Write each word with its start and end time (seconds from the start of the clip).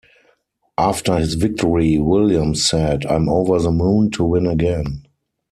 After 0.79 1.17
his 1.19 1.35
victory 1.35 1.99
Williams 1.99 2.65
said: 2.65 3.05
I'm 3.05 3.29
over 3.29 3.59
the 3.59 3.69
moon 3.71 4.09
to 4.13 4.23
win 4.23 4.47
again. 4.47 5.03